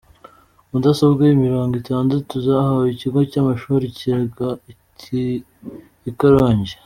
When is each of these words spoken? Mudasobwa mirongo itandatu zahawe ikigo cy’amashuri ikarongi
Mudasobwa 0.71 1.21
mirongo 1.45 1.73
itandatu 1.81 2.33
zahawe 2.45 2.85
ikigo 2.93 3.19
cy’amashuri 3.31 3.85
ikarongi 6.09 6.73